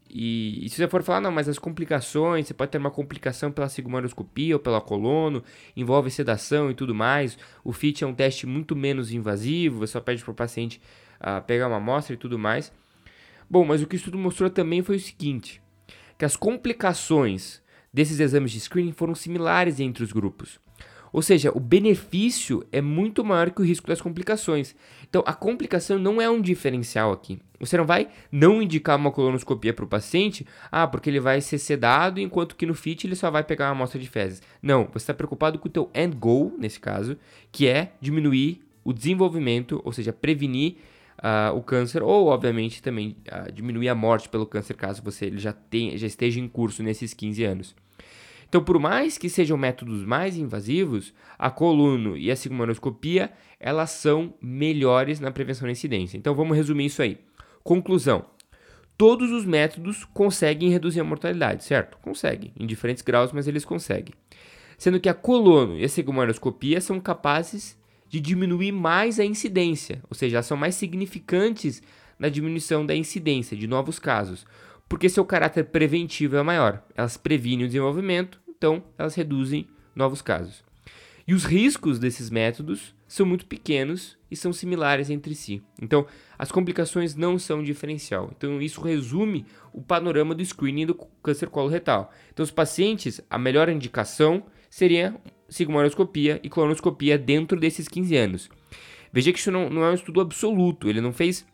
E, 0.08 0.64
e, 0.64 0.68
se 0.68 0.76
você 0.76 0.86
for 0.86 1.02
falar, 1.02 1.20
não, 1.20 1.32
mas 1.32 1.48
as 1.48 1.58
complicações, 1.58 2.46
você 2.46 2.54
pode 2.54 2.70
ter 2.70 2.78
uma 2.78 2.92
complicação 2.92 3.50
pela 3.50 3.68
sigmoidoscopia 3.68 4.54
ou 4.54 4.60
pela 4.60 4.80
colono, 4.80 5.42
envolve 5.76 6.08
sedação 6.08 6.70
e 6.70 6.74
tudo 6.74 6.94
mais. 6.94 7.36
O 7.64 7.72
FIT 7.72 8.04
é 8.04 8.06
um 8.06 8.14
teste 8.14 8.46
muito 8.46 8.76
menos 8.76 9.10
invasivo, 9.10 9.80
você 9.80 9.94
só 9.94 10.00
pede 10.00 10.22
para 10.22 10.30
o 10.30 10.34
paciente 10.34 10.80
uh, 11.20 11.42
pegar 11.42 11.66
uma 11.66 11.78
amostra 11.78 12.14
e 12.14 12.16
tudo 12.16 12.38
mais. 12.38 12.72
Bom, 13.48 13.64
mas 13.64 13.82
o 13.82 13.88
que 13.88 13.96
o 13.96 13.98
estudo 13.98 14.16
mostrou 14.16 14.48
também 14.48 14.84
foi 14.84 14.94
o 14.96 15.00
seguinte, 15.00 15.60
que 16.16 16.24
as 16.24 16.36
complicações 16.36 17.60
desses 17.92 18.20
exames 18.20 18.52
de 18.52 18.60
screening 18.60 18.92
foram 18.92 19.16
similares 19.16 19.80
entre 19.80 20.04
os 20.04 20.12
grupos. 20.12 20.60
Ou 21.12 21.22
seja, 21.22 21.50
o 21.54 21.60
benefício 21.60 22.64
é 22.70 22.80
muito 22.80 23.24
maior 23.24 23.50
que 23.50 23.60
o 23.60 23.64
risco 23.64 23.86
das 23.86 24.00
complicações. 24.00 24.74
Então, 25.08 25.22
a 25.26 25.32
complicação 25.32 25.98
não 25.98 26.20
é 26.20 26.28
um 26.30 26.40
diferencial 26.40 27.12
aqui. 27.12 27.40
Você 27.58 27.76
não 27.76 27.84
vai 27.84 28.08
não 28.32 28.62
indicar 28.62 28.96
uma 28.96 29.10
colonoscopia 29.10 29.74
para 29.74 29.84
o 29.84 29.88
paciente, 29.88 30.46
ah, 30.72 30.86
porque 30.86 31.10
ele 31.10 31.20
vai 31.20 31.40
ser 31.40 31.58
sedado, 31.58 32.18
enquanto 32.18 32.56
que 32.56 32.64
no 32.64 32.74
FIT 32.74 33.06
ele 33.06 33.14
só 33.14 33.30
vai 33.30 33.44
pegar 33.44 33.66
uma 33.66 33.72
amostra 33.72 34.00
de 34.00 34.08
fezes. 34.08 34.42
Não, 34.62 34.84
você 34.84 34.98
está 34.98 35.14
preocupado 35.14 35.58
com 35.58 35.68
o 35.68 35.70
teu 35.70 35.90
end 35.94 36.16
goal, 36.16 36.54
nesse 36.58 36.80
caso, 36.80 37.18
que 37.52 37.66
é 37.66 37.92
diminuir 38.00 38.62
o 38.82 38.92
desenvolvimento, 38.92 39.80
ou 39.84 39.92
seja, 39.92 40.12
prevenir 40.12 40.76
uh, 41.18 41.54
o 41.54 41.62
câncer, 41.62 42.02
ou 42.02 42.28
obviamente 42.28 42.82
também 42.82 43.16
uh, 43.28 43.52
diminuir 43.52 43.88
a 43.88 43.94
morte 43.94 44.28
pelo 44.28 44.46
câncer, 44.46 44.74
caso 44.74 45.02
você 45.02 45.26
ele 45.26 45.38
já, 45.38 45.52
tenha, 45.52 45.96
já 45.98 46.06
esteja 46.06 46.40
em 46.40 46.48
curso 46.48 46.82
nesses 46.82 47.12
15 47.12 47.44
anos. 47.44 47.76
Então, 48.50 48.64
por 48.64 48.80
mais 48.80 49.16
que 49.16 49.30
sejam 49.30 49.56
métodos 49.56 50.04
mais 50.04 50.36
invasivos, 50.36 51.14
a 51.38 51.48
coluno 51.52 52.16
e 52.16 52.32
a 52.32 52.36
sigmoidoscopia, 52.36 53.30
elas 53.60 53.90
são 53.90 54.34
melhores 54.42 55.20
na 55.20 55.30
prevenção 55.30 55.68
da 55.68 55.72
incidência. 55.72 56.18
Então, 56.18 56.34
vamos 56.34 56.56
resumir 56.56 56.86
isso 56.86 57.00
aí. 57.00 57.18
Conclusão. 57.62 58.24
Todos 58.98 59.30
os 59.30 59.44
métodos 59.44 60.04
conseguem 60.04 60.68
reduzir 60.68 60.98
a 60.98 61.04
mortalidade, 61.04 61.62
certo? 61.62 61.96
Conseguem, 61.98 62.52
em 62.58 62.66
diferentes 62.66 63.04
graus, 63.04 63.30
mas 63.30 63.46
eles 63.46 63.64
conseguem. 63.64 64.14
Sendo 64.76 64.98
que 64.98 65.08
a 65.08 65.14
colono 65.14 65.78
e 65.78 65.84
a 65.84 65.88
sigmoidoscopia 65.88 66.80
são 66.80 66.98
capazes 66.98 67.78
de 68.08 68.18
diminuir 68.18 68.72
mais 68.72 69.20
a 69.20 69.24
incidência, 69.24 70.02
ou 70.10 70.16
seja, 70.16 70.42
são 70.42 70.56
mais 70.56 70.74
significantes 70.74 71.80
na 72.18 72.28
diminuição 72.28 72.84
da 72.84 72.96
incidência 72.96 73.56
de 73.56 73.68
novos 73.68 74.00
casos. 74.00 74.44
Porque 74.90 75.08
seu 75.08 75.24
caráter 75.24 75.66
preventivo 75.66 76.36
é 76.36 76.42
maior. 76.42 76.82
Elas 76.96 77.16
previnem 77.16 77.64
o 77.64 77.68
desenvolvimento, 77.68 78.40
então 78.48 78.82
elas 78.98 79.14
reduzem 79.14 79.68
novos 79.94 80.20
casos. 80.20 80.64
E 81.28 81.32
os 81.32 81.44
riscos 81.44 82.00
desses 82.00 82.28
métodos 82.28 82.92
são 83.06 83.24
muito 83.24 83.46
pequenos 83.46 84.18
e 84.28 84.34
são 84.34 84.52
similares 84.52 85.08
entre 85.08 85.32
si. 85.36 85.62
Então, 85.80 86.04
as 86.36 86.50
complicações 86.50 87.14
não 87.14 87.38
são 87.38 87.62
diferencial. 87.62 88.32
Então, 88.36 88.60
isso 88.60 88.80
resume 88.80 89.46
o 89.72 89.80
panorama 89.80 90.34
do 90.34 90.44
screening 90.44 90.86
do 90.86 90.94
câncer 91.22 91.48
coloretal. 91.48 92.12
Então, 92.32 92.42
os 92.42 92.50
pacientes, 92.50 93.20
a 93.30 93.38
melhor 93.38 93.68
indicação 93.68 94.42
seria 94.68 95.14
sigmoidoscopia 95.48 96.40
e 96.42 96.48
colonoscopia 96.48 97.16
dentro 97.16 97.60
desses 97.60 97.86
15 97.86 98.16
anos. 98.16 98.50
Veja 99.12 99.32
que 99.32 99.38
isso 99.38 99.52
não, 99.52 99.70
não 99.70 99.84
é 99.84 99.90
um 99.90 99.94
estudo 99.94 100.20
absoluto, 100.20 100.88
ele 100.88 101.00
não 101.00 101.12
fez 101.12 101.46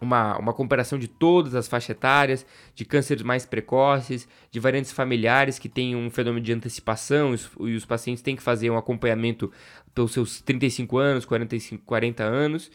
uma, 0.00 0.38
uma 0.38 0.52
comparação 0.52 0.98
de 0.98 1.06
todas 1.06 1.54
as 1.54 1.68
faixas 1.68 1.90
etárias, 1.90 2.46
de 2.74 2.84
cânceres 2.84 3.22
mais 3.22 3.44
precoces, 3.44 4.26
de 4.50 4.58
variantes 4.58 4.92
familiares 4.92 5.58
que 5.58 5.68
têm 5.68 5.94
um 5.94 6.10
fenômeno 6.10 6.44
de 6.44 6.52
antecipação 6.52 7.34
e 7.60 7.74
os 7.74 7.84
pacientes 7.84 8.22
têm 8.22 8.34
que 8.34 8.42
fazer 8.42 8.70
um 8.70 8.78
acompanhamento 8.78 9.52
pelos 9.94 10.12
seus 10.12 10.40
35 10.40 10.98
anos, 10.98 11.24
45, 11.24 11.84
40 11.84 12.24
anos. 12.24 12.70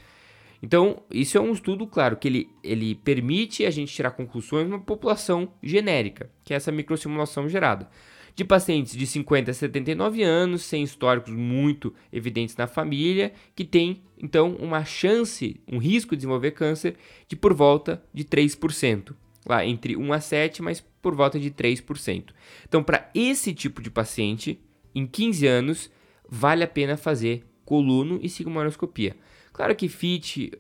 Então, 0.62 1.04
isso 1.12 1.38
é 1.38 1.42
um 1.42 1.52
estudo, 1.52 1.86
claro, 1.86 2.16
que 2.18 2.28
ele, 2.28 2.50
ele 2.64 2.96
permite 2.96 3.66
a 3.66 3.72
gente 3.72 3.94
tirar 3.94 4.12
conclusões 4.12 4.68
numa 4.68 4.80
população 4.80 5.52
genérica, 5.62 6.30
que 6.44 6.54
é 6.54 6.58
essa 6.58 6.72
microsimulação 6.72 7.50
gerada 7.50 7.90
de 8.36 8.44
pacientes 8.44 8.96
de 8.96 9.08
50 9.08 9.50
a 9.50 9.54
79 9.54 10.22
anos, 10.22 10.64
sem 10.64 10.84
históricos 10.84 11.34
muito 11.34 11.94
evidentes 12.12 12.56
na 12.58 12.68
família, 12.68 13.32
que 13.56 13.64
tem 13.64 14.04
então 14.22 14.56
uma 14.60 14.84
chance, 14.84 15.60
um 15.72 15.78
risco 15.78 16.12
de 16.12 16.18
desenvolver 16.18 16.52
câncer 16.52 16.96
de 17.28 17.36
por 17.36 17.54
volta 17.54 18.04
de 18.14 18.26
3%. 18.26 19.16
Lá 19.48 19.66
entre 19.66 19.96
1 19.96 20.14
a 20.14 20.20
7, 20.20 20.62
mas 20.62 20.84
por 21.02 21.16
volta 21.16 21.40
de 21.40 21.52
3%. 21.52 22.32
Então, 22.68 22.84
para 22.84 23.10
esse 23.14 23.54
tipo 23.54 23.82
de 23.82 23.92
paciente, 23.92 24.60
em 24.94 25.06
15 25.06 25.46
anos, 25.46 25.92
vale 26.28 26.64
a 26.64 26.68
pena 26.68 26.98
fazer 26.98 27.46
coluno 27.64 28.20
e 28.22 28.28
sigmoidoscopia. 28.28 29.16
Claro 29.54 29.76
que 29.76 29.88
FIT 29.88 30.52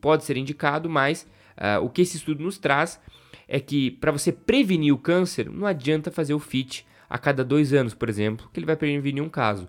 pode 0.00 0.24
ser 0.24 0.36
indicado, 0.36 0.88
mas 0.88 1.26
uh, 1.56 1.84
o 1.84 1.90
que 1.90 2.02
esse 2.02 2.16
estudo 2.16 2.42
nos 2.42 2.58
traz 2.58 3.00
é 3.46 3.58
que 3.58 3.90
para 3.90 4.12
você 4.12 4.30
prevenir 4.30 4.94
o 4.94 4.98
câncer, 4.98 5.50
não 5.50 5.66
adianta 5.66 6.10
fazer 6.10 6.32
o 6.32 6.38
FIT 6.38 6.86
a 7.08 7.18
cada 7.18 7.44
dois 7.44 7.72
anos, 7.72 7.94
por 7.94 8.08
exemplo, 8.08 8.48
que 8.52 8.58
ele 8.58 8.66
vai 8.66 8.76
prevenir 8.76 9.22
um 9.22 9.28
caso. 9.28 9.68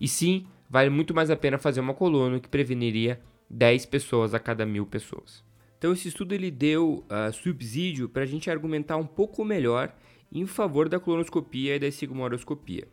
E 0.00 0.06
sim, 0.06 0.46
vale 0.68 0.90
muito 0.90 1.14
mais 1.14 1.30
a 1.30 1.36
pena 1.36 1.58
fazer 1.58 1.80
uma 1.80 1.94
coluna 1.94 2.40
que 2.40 2.48
preveniria 2.48 3.20
10 3.50 3.86
pessoas 3.86 4.34
a 4.34 4.38
cada 4.38 4.64
mil 4.64 4.86
pessoas. 4.86 5.44
Então 5.78 5.92
esse 5.92 6.08
estudo 6.08 6.34
ele 6.34 6.50
deu 6.50 7.04
uh, 7.06 7.32
subsídio 7.32 8.08
para 8.08 8.22
a 8.22 8.26
gente 8.26 8.50
argumentar 8.50 8.96
um 8.96 9.06
pouco 9.06 9.44
melhor 9.44 9.94
em 10.30 10.44
favor 10.46 10.88
da 10.88 10.98
colonoscopia 10.98 11.76
e 11.76 11.78
da 11.78 11.90
sigmoidoscopia. 11.90 12.86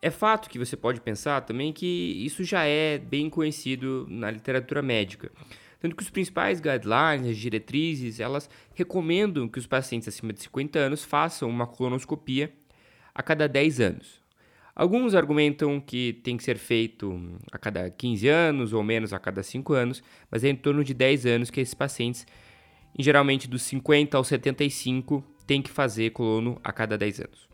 É 0.00 0.10
fato 0.10 0.50
que 0.50 0.58
você 0.58 0.76
pode 0.76 1.00
pensar 1.00 1.42
também 1.42 1.72
que 1.72 1.86
isso 1.86 2.42
já 2.42 2.64
é 2.64 2.98
bem 2.98 3.30
conhecido 3.30 4.04
na 4.10 4.30
literatura 4.30 4.82
médica. 4.82 5.30
Tanto 5.78 5.94
que 5.94 6.02
os 6.02 6.10
principais 6.10 6.60
guidelines, 6.60 7.30
as 7.30 7.36
diretrizes, 7.36 8.18
elas 8.18 8.50
recomendam 8.74 9.48
que 9.48 9.58
os 9.58 9.66
pacientes 9.66 10.08
acima 10.08 10.32
de 10.32 10.40
50 10.42 10.78
anos 10.78 11.04
façam 11.04 11.48
uma 11.48 11.66
colonoscopia 11.66 12.52
a 13.14 13.22
cada 13.22 13.48
10 13.48 13.80
anos. 13.80 14.22
Alguns 14.74 15.14
argumentam 15.14 15.78
que 15.80 16.14
tem 16.24 16.36
que 16.36 16.42
ser 16.42 16.56
feito 16.56 17.38
a 17.50 17.58
cada 17.58 17.90
15 17.90 18.26
anos 18.28 18.72
ou 18.72 18.82
menos 18.82 19.12
a 19.12 19.18
cada 19.18 19.42
5 19.42 19.72
anos, 19.74 20.02
mas 20.30 20.44
é 20.44 20.48
em 20.48 20.56
torno 20.56 20.82
de 20.82 20.94
10 20.94 21.26
anos 21.26 21.50
que 21.50 21.60
esses 21.60 21.74
pacientes, 21.74 22.26
geralmente 22.98 23.46
dos 23.46 23.62
50 23.62 24.16
aos 24.16 24.28
75, 24.28 25.22
têm 25.46 25.60
que 25.60 25.70
fazer 25.70 26.10
colono 26.10 26.58
a 26.64 26.72
cada 26.72 26.96
10 26.96 27.20
anos. 27.20 27.48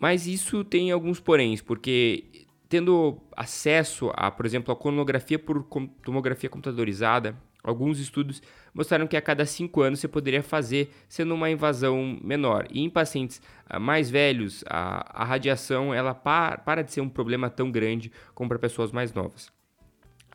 Mas 0.00 0.26
isso 0.26 0.64
tem 0.64 0.90
alguns 0.90 1.20
poréns, 1.20 1.60
porque 1.60 2.46
tendo 2.68 3.20
acesso 3.36 4.10
a, 4.14 4.30
por 4.30 4.46
exemplo, 4.46 4.72
a 4.72 4.76
colonografia 4.76 5.38
por 5.38 5.64
tomografia 6.02 6.48
computadorizada, 6.48 7.36
Alguns 7.64 7.98
estudos 7.98 8.42
mostraram 8.74 9.06
que 9.06 9.16
a 9.16 9.22
cada 9.22 9.46
5 9.46 9.80
anos 9.80 9.98
você 9.98 10.06
poderia 10.06 10.42
fazer 10.42 10.90
sendo 11.08 11.32
uma 11.32 11.48
invasão 11.48 12.18
menor. 12.22 12.68
E 12.70 12.82
em 12.82 12.90
pacientes 12.90 13.40
uh, 13.74 13.80
mais 13.80 14.10
velhos, 14.10 14.62
a, 14.68 15.22
a 15.22 15.24
radiação 15.24 15.94
ela 15.94 16.14
para, 16.14 16.58
para 16.58 16.82
de 16.82 16.92
ser 16.92 17.00
um 17.00 17.08
problema 17.08 17.48
tão 17.48 17.70
grande 17.70 18.12
como 18.34 18.50
para 18.50 18.58
pessoas 18.58 18.92
mais 18.92 19.14
novas. 19.14 19.50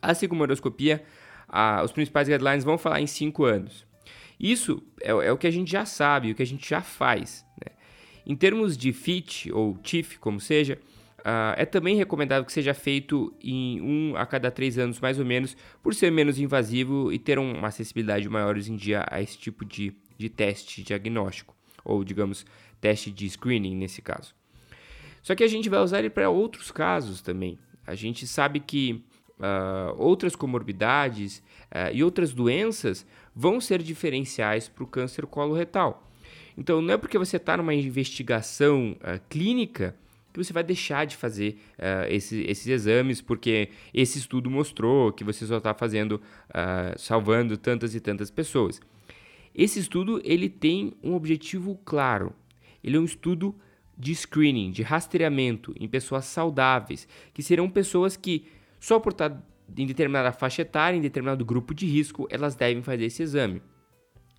A 0.02 0.12
sigmoidoscopia, 0.12 1.04
uh, 1.48 1.84
os 1.84 1.92
principais 1.92 2.28
guidelines 2.28 2.64
vão 2.64 2.76
falar 2.76 3.00
em 3.00 3.06
5 3.06 3.44
anos. 3.44 3.86
Isso 4.38 4.82
é, 5.00 5.10
é, 5.10 5.32
o 5.32 5.38
que 5.38 5.46
a 5.46 5.52
gente 5.52 5.70
já 5.70 5.84
sabe, 5.84 6.32
o 6.32 6.34
que 6.34 6.42
a 6.42 6.46
gente 6.46 6.68
já 6.68 6.82
faz. 6.82 7.46
Né? 7.64 7.72
Em 8.26 8.34
termos 8.34 8.76
de 8.76 8.92
FIT 8.92 9.52
ou 9.52 9.78
TIF, 9.78 10.18
como 10.18 10.40
seja, 10.40 10.78
Uh, 11.20 11.52
é 11.56 11.66
também 11.66 11.96
recomendável 11.96 12.44
que 12.44 12.52
seja 12.52 12.72
feito 12.72 13.34
em 13.42 13.80
um 13.80 14.16
a 14.16 14.24
cada 14.24 14.50
três 14.50 14.78
anos, 14.78 15.00
mais 15.00 15.18
ou 15.18 15.24
menos, 15.24 15.56
por 15.82 15.94
ser 15.94 16.10
menos 16.10 16.38
invasivo 16.38 17.12
e 17.12 17.18
ter 17.18 17.38
uma 17.38 17.68
acessibilidade 17.68 18.28
maior 18.28 18.56
hoje 18.56 18.72
em 18.72 18.76
dia 18.76 19.04
a 19.10 19.20
esse 19.20 19.36
tipo 19.36 19.64
de, 19.64 19.94
de 20.16 20.30
teste 20.30 20.82
diagnóstico, 20.82 21.54
ou 21.84 22.02
digamos, 22.02 22.46
teste 22.80 23.10
de 23.10 23.28
screening 23.28 23.76
nesse 23.76 24.00
caso. 24.00 24.34
Só 25.22 25.34
que 25.34 25.44
a 25.44 25.48
gente 25.48 25.68
vai 25.68 25.80
usar 25.80 25.98
ele 25.98 26.08
para 26.08 26.30
outros 26.30 26.70
casos 26.70 27.20
também. 27.20 27.58
A 27.86 27.94
gente 27.94 28.26
sabe 28.26 28.58
que 28.58 29.04
uh, 29.38 29.94
outras 29.98 30.34
comorbidades 30.34 31.38
uh, 31.66 31.92
e 31.92 32.02
outras 32.02 32.32
doenças 32.32 33.06
vão 33.34 33.60
ser 33.60 33.82
diferenciais 33.82 34.68
para 34.68 34.84
o 34.84 34.86
câncer 34.86 35.26
coloretal. 35.26 36.10
Então, 36.56 36.80
não 36.80 36.94
é 36.94 36.96
porque 36.96 37.18
você 37.18 37.36
está 37.36 37.56
numa 37.56 37.74
investigação 37.74 38.96
clínica 39.28 39.94
que 40.32 40.42
você 40.42 40.52
vai 40.52 40.62
deixar 40.62 41.04
de 41.06 41.16
fazer 41.16 41.58
uh, 41.78 42.06
esse, 42.08 42.42
esses 42.42 42.66
exames, 42.66 43.20
porque 43.20 43.70
esse 43.92 44.18
estudo 44.18 44.50
mostrou 44.50 45.12
que 45.12 45.24
você 45.24 45.46
só 45.46 45.58
está 45.58 45.74
fazendo, 45.74 46.20
uh, 46.50 46.98
salvando 46.98 47.56
tantas 47.56 47.94
e 47.94 48.00
tantas 48.00 48.30
pessoas. 48.30 48.80
Esse 49.54 49.78
estudo 49.78 50.20
ele 50.24 50.48
tem 50.48 50.92
um 51.02 51.14
objetivo 51.14 51.78
claro. 51.84 52.32
Ele 52.82 52.96
é 52.96 53.00
um 53.00 53.04
estudo 53.04 53.54
de 53.98 54.14
screening, 54.14 54.70
de 54.70 54.82
rastreamento 54.82 55.74
em 55.78 55.86
pessoas 55.86 56.24
saudáveis, 56.24 57.06
que 57.34 57.42
serão 57.42 57.68
pessoas 57.68 58.16
que 58.16 58.46
só 58.78 58.98
por 58.98 59.12
estar 59.12 59.42
em 59.76 59.86
determinada 59.86 60.32
faixa 60.32 60.62
etária, 60.62 60.96
em 60.96 61.00
determinado 61.00 61.44
grupo 61.44 61.74
de 61.74 61.86
risco, 61.86 62.26
elas 62.30 62.54
devem 62.54 62.82
fazer 62.82 63.04
esse 63.04 63.22
exame. 63.22 63.62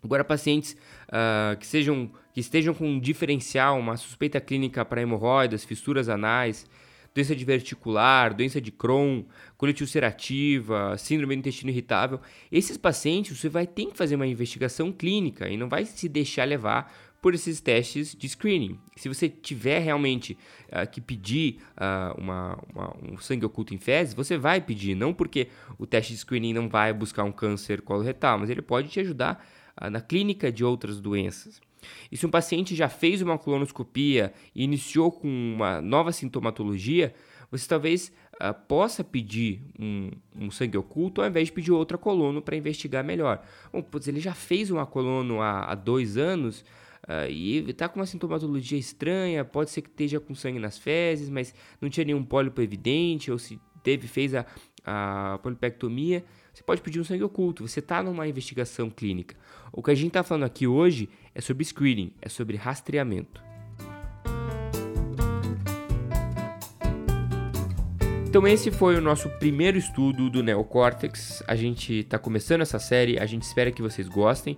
Agora, 0.03 0.24
pacientes 0.24 0.75
uh, 1.10 1.55
que, 1.58 1.67
sejam, 1.67 2.12
que 2.34 2.39
estejam 2.39 2.74
com 2.74 2.88
um 2.88 3.00
diferencial, 3.00 3.77
uma 3.77 3.98
suspeita 3.98 4.41
clínica 4.41 4.84
para 4.84 5.01
hemorroidas, 5.01 5.63
fissuras 5.63 6.10
anais, 6.10 6.65
doença 7.13 7.36
diverticular, 7.36 8.34
doença 8.34 8.60
de 8.60 8.72
Crohn, 8.72 9.24
colite 9.58 9.84
ulcerativa, 9.84 10.98
síndrome 10.98 11.36
do 11.36 11.39
intestino 11.39 11.70
irritável, 11.70 12.20
esses 12.51 12.77
pacientes 12.77 13.38
você 13.38 13.50
vai 13.50 13.67
ter 13.67 13.88
que 13.88 13.98
fazer 13.98 14.15
uma 14.15 14.27
investigação 14.27 14.91
clínica 14.91 15.50
e 15.50 15.58
não 15.58 15.70
vai 15.70 15.86
se 15.86 16.08
deixar 16.08 16.46
levar 16.46 16.91
por 17.22 17.36
esses 17.36 17.62
testes 17.62 18.15
de 18.15 18.27
screening. 18.27 18.79
Se 18.96 19.08
você 19.08 19.29
tiver 19.29 19.79
realmente 19.79 20.36
uh, 20.70 20.89
que 20.89 21.00
pedir 21.00 21.60
uh, 21.77 22.20
uma, 22.20 22.58
uma, 22.74 22.98
um 23.03 23.17
sangue 23.20 23.46
oculto 23.46 23.75
em 23.75 23.77
fezes, 23.77 24.15
você 24.15 24.38
vai 24.38 24.60
pedir, 24.60 24.96
não 24.96 25.13
porque 25.13 25.48
o 25.77 25.86
teste 25.86 26.13
de 26.13 26.20
screening 26.20 26.53
não 26.53 26.67
vai 26.67 26.91
buscar 26.91 27.24
um 27.24 27.31
câncer 27.31 27.81
coloretal, 27.81 28.39
mas 28.39 28.50
ele 28.50 28.63
pode 28.63 28.89
te 28.89 29.00
ajudar 29.00 29.46
na 29.90 30.01
clínica 30.01 30.51
de 30.51 30.63
outras 30.63 31.00
doenças. 31.00 31.62
E 32.12 32.18
se 32.18 32.25
um 32.25 32.30
paciente 32.30 32.75
já 32.75 32.90
fez 32.90 33.22
uma 33.22 33.38
colonoscopia 33.38 34.34
e 34.54 34.63
iniciou 34.63 35.12
com 35.12 35.28
uma 35.28 35.82
nova 35.82 36.12
sintomatologia, 36.12 37.13
você 37.50 37.68
talvez 37.68 38.13
uh, 38.36 38.54
possa 38.68 39.04
pedir 39.04 39.62
um, 39.78 40.10
um, 40.36 40.50
sangue 40.50 40.78
oculto 40.78 41.22
ao 41.22 41.28
invés 41.28 41.48
de 41.48 41.54
pedir 41.54 41.72
outra 41.72 41.98
colono 41.98 42.42
para 42.42 42.56
investigar 42.56 43.04
melhor. 43.04 43.44
Bom, 43.74 43.82
pois 43.82 44.08
ele 44.08 44.20
já 44.20 44.34
fez 44.34 44.72
uma 44.72 44.86
colono 44.86 45.42
há, 45.42 45.72
há 45.72 45.75
dois 45.75 46.18
anos 46.18 46.62
uh, 47.08 47.30
e 47.30 47.70
está 47.70 47.90
com 47.90 48.00
uma 48.00 48.06
sintomatologia 48.06 48.80
estranha, 48.80 49.44
pode 49.44 49.70
ser 49.70 49.82
que 49.82 49.90
esteja 49.90 50.20
com 50.20 50.34
sangue 50.34 50.60
nas 50.60 50.78
fezes, 50.78 51.30
mas 51.30 51.54
não 51.82 51.90
tinha 51.90 52.06
nenhum 52.06 52.24
pólipo 52.24 52.62
evidente, 52.62 53.30
ou 53.30 53.38
se 53.38 53.60
teve, 53.84 54.08
fez 54.08 54.34
a, 54.34 54.46
a 54.86 55.40
polipectomia, 55.44 56.24
você 56.53 56.63
pode 56.63 56.81
pedir 56.81 57.00
um 57.00 57.03
sangue 57.03 57.24
oculto, 57.24 57.67
você 57.67 57.79
está 57.79 58.03
numa 58.03 58.27
investigação 58.27 58.89
clínica. 58.89 59.36
O 59.72 59.81
que 59.81 59.91
a 59.91 59.96
gente 59.96 60.10
está 60.10 60.24
falando 60.24 60.43
aqui 60.43 60.67
hoje 60.67 61.10
é 61.34 61.39
sobre 61.39 61.63
screening, 61.63 62.13
é 62.22 62.27
sobre 62.27 62.58
rastreamento. 62.58 63.41
Então 68.27 68.48
esse 68.48 68.72
foi 68.72 68.96
o 68.96 69.01
nosso 69.01 69.29
primeiro 69.39 69.77
estudo 69.77 70.29
do 70.29 70.41
neocórtex. 70.41 71.43
A 71.48 71.55
gente 71.55 72.00
está 72.00 72.17
começando 72.17 72.62
essa 72.62 72.79
série, 72.79 73.20
a 73.20 73.25
gente 73.25 73.43
espera 73.43 73.72
que 73.72 73.81
vocês 73.81 74.08
gostem. 74.08 74.55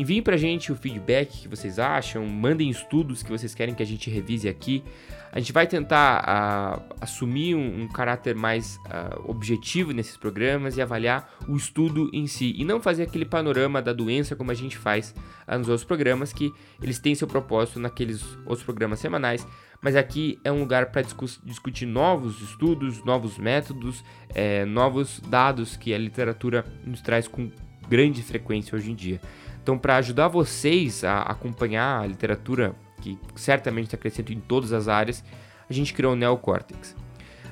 Enviem 0.00 0.22
pra 0.22 0.38
gente 0.38 0.72
o 0.72 0.74
feedback 0.74 1.42
que 1.42 1.46
vocês 1.46 1.78
acham, 1.78 2.24
mandem 2.24 2.70
estudos 2.70 3.22
que 3.22 3.30
vocês 3.30 3.54
querem 3.54 3.74
que 3.74 3.82
a 3.82 3.86
gente 3.86 4.08
revise 4.08 4.48
aqui. 4.48 4.82
A 5.30 5.38
gente 5.38 5.52
vai 5.52 5.66
tentar 5.66 6.24
uh, 6.24 6.94
assumir 7.02 7.54
um, 7.54 7.82
um, 7.82 7.86
caráter 7.86 8.34
mais 8.34 8.76
uh, 8.86 9.30
objetivo 9.30 9.92
nesses 9.92 10.16
programas 10.16 10.78
e 10.78 10.80
avaliar 10.80 11.30
o 11.46 11.54
estudo 11.54 12.08
em 12.14 12.26
si 12.26 12.54
e 12.56 12.64
não 12.64 12.80
fazer 12.80 13.02
aquele 13.02 13.26
panorama 13.26 13.82
da 13.82 13.92
doença 13.92 14.34
como 14.34 14.50
a 14.50 14.54
gente 14.54 14.78
faz 14.78 15.14
uh, 15.46 15.58
nos 15.58 15.68
outros 15.68 15.84
programas, 15.84 16.32
que 16.32 16.50
eles 16.82 16.98
têm 16.98 17.14
seu 17.14 17.28
propósito 17.28 17.78
naqueles 17.78 18.22
outros 18.46 18.62
programas 18.62 19.00
semanais. 19.00 19.46
Mas 19.82 19.96
aqui 19.96 20.38
é 20.42 20.50
um 20.50 20.60
lugar 20.60 20.86
para 20.86 21.02
discu 21.02 21.26
discutir 21.44 21.84
novos 21.84 22.40
estudos, 22.40 23.04
novos 23.04 23.36
métodos, 23.36 24.02
é, 24.34 24.64
novos 24.64 25.20
dados 25.28 25.76
que 25.76 25.92
a 25.92 25.98
literatura 25.98 26.64
nos 26.86 27.02
traz 27.02 27.28
com 27.28 27.50
grande 27.86 28.22
frequência 28.22 28.74
hoje 28.74 28.92
em 28.92 28.94
dia. 28.94 29.20
Então, 29.62 29.78
para 29.78 29.96
ajudar 29.96 30.28
vocês 30.28 31.04
a 31.04 31.22
acompanhar 31.22 32.02
a 32.02 32.06
literatura 32.06 32.74
que 33.00 33.18
certamente 33.34 33.86
está 33.86 33.96
crescendo 33.96 34.32
em 34.32 34.40
todas 34.40 34.72
as 34.72 34.88
áreas, 34.88 35.24
a 35.68 35.72
gente 35.72 35.94
criou 35.94 36.12
o 36.12 36.16
Neocortex. 36.16 36.96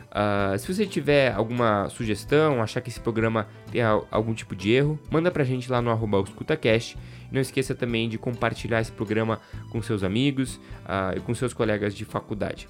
Uh, 0.09 0.59
se 0.59 0.73
você 0.73 0.87
tiver 0.87 1.33
alguma 1.33 1.88
sugestão, 1.91 2.62
achar 2.62 2.81
que 2.81 2.88
esse 2.88 3.00
programa 3.00 3.47
tem 3.71 3.83
algum 4.11 4.33
tipo 4.33 4.57
de 4.57 4.73
erro, 4.73 4.99
manda 5.11 5.31
pra 5.31 5.45
gente 5.45 5.71
lá 5.71 5.83
no 5.83 5.91
arroba 5.91 6.21
escutacast. 6.21 6.97
Não 7.31 7.41
esqueça 7.41 7.75
também 7.75 8.09
de 8.09 8.17
compartilhar 8.17 8.81
esse 8.81 8.91
programa 8.91 9.38
com 9.71 9.83
seus 9.83 10.03
amigos 10.03 10.57
uh, 10.57 11.17
e 11.17 11.21
com 11.21 11.35
seus 11.35 11.53
colegas 11.53 11.95
de 11.95 12.05
faculdade. 12.05 12.69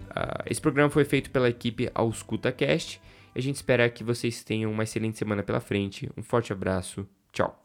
Uh, 0.00 0.42
esse 0.46 0.60
programa 0.60 0.88
foi 0.90 1.04
feito 1.04 1.30
pela 1.30 1.50
equipe 1.50 1.90
AuscutaCast 1.94 3.00
e 3.34 3.38
a 3.38 3.42
gente 3.42 3.56
espera 3.56 3.88
que 3.90 4.02
vocês 4.02 4.42
tenham 4.42 4.72
uma 4.72 4.82
excelente 4.82 5.18
semana 5.18 5.42
pela 5.42 5.60
frente. 5.60 6.10
Um 6.16 6.22
forte 6.22 6.52
abraço, 6.52 7.06
tchau! 7.30 7.59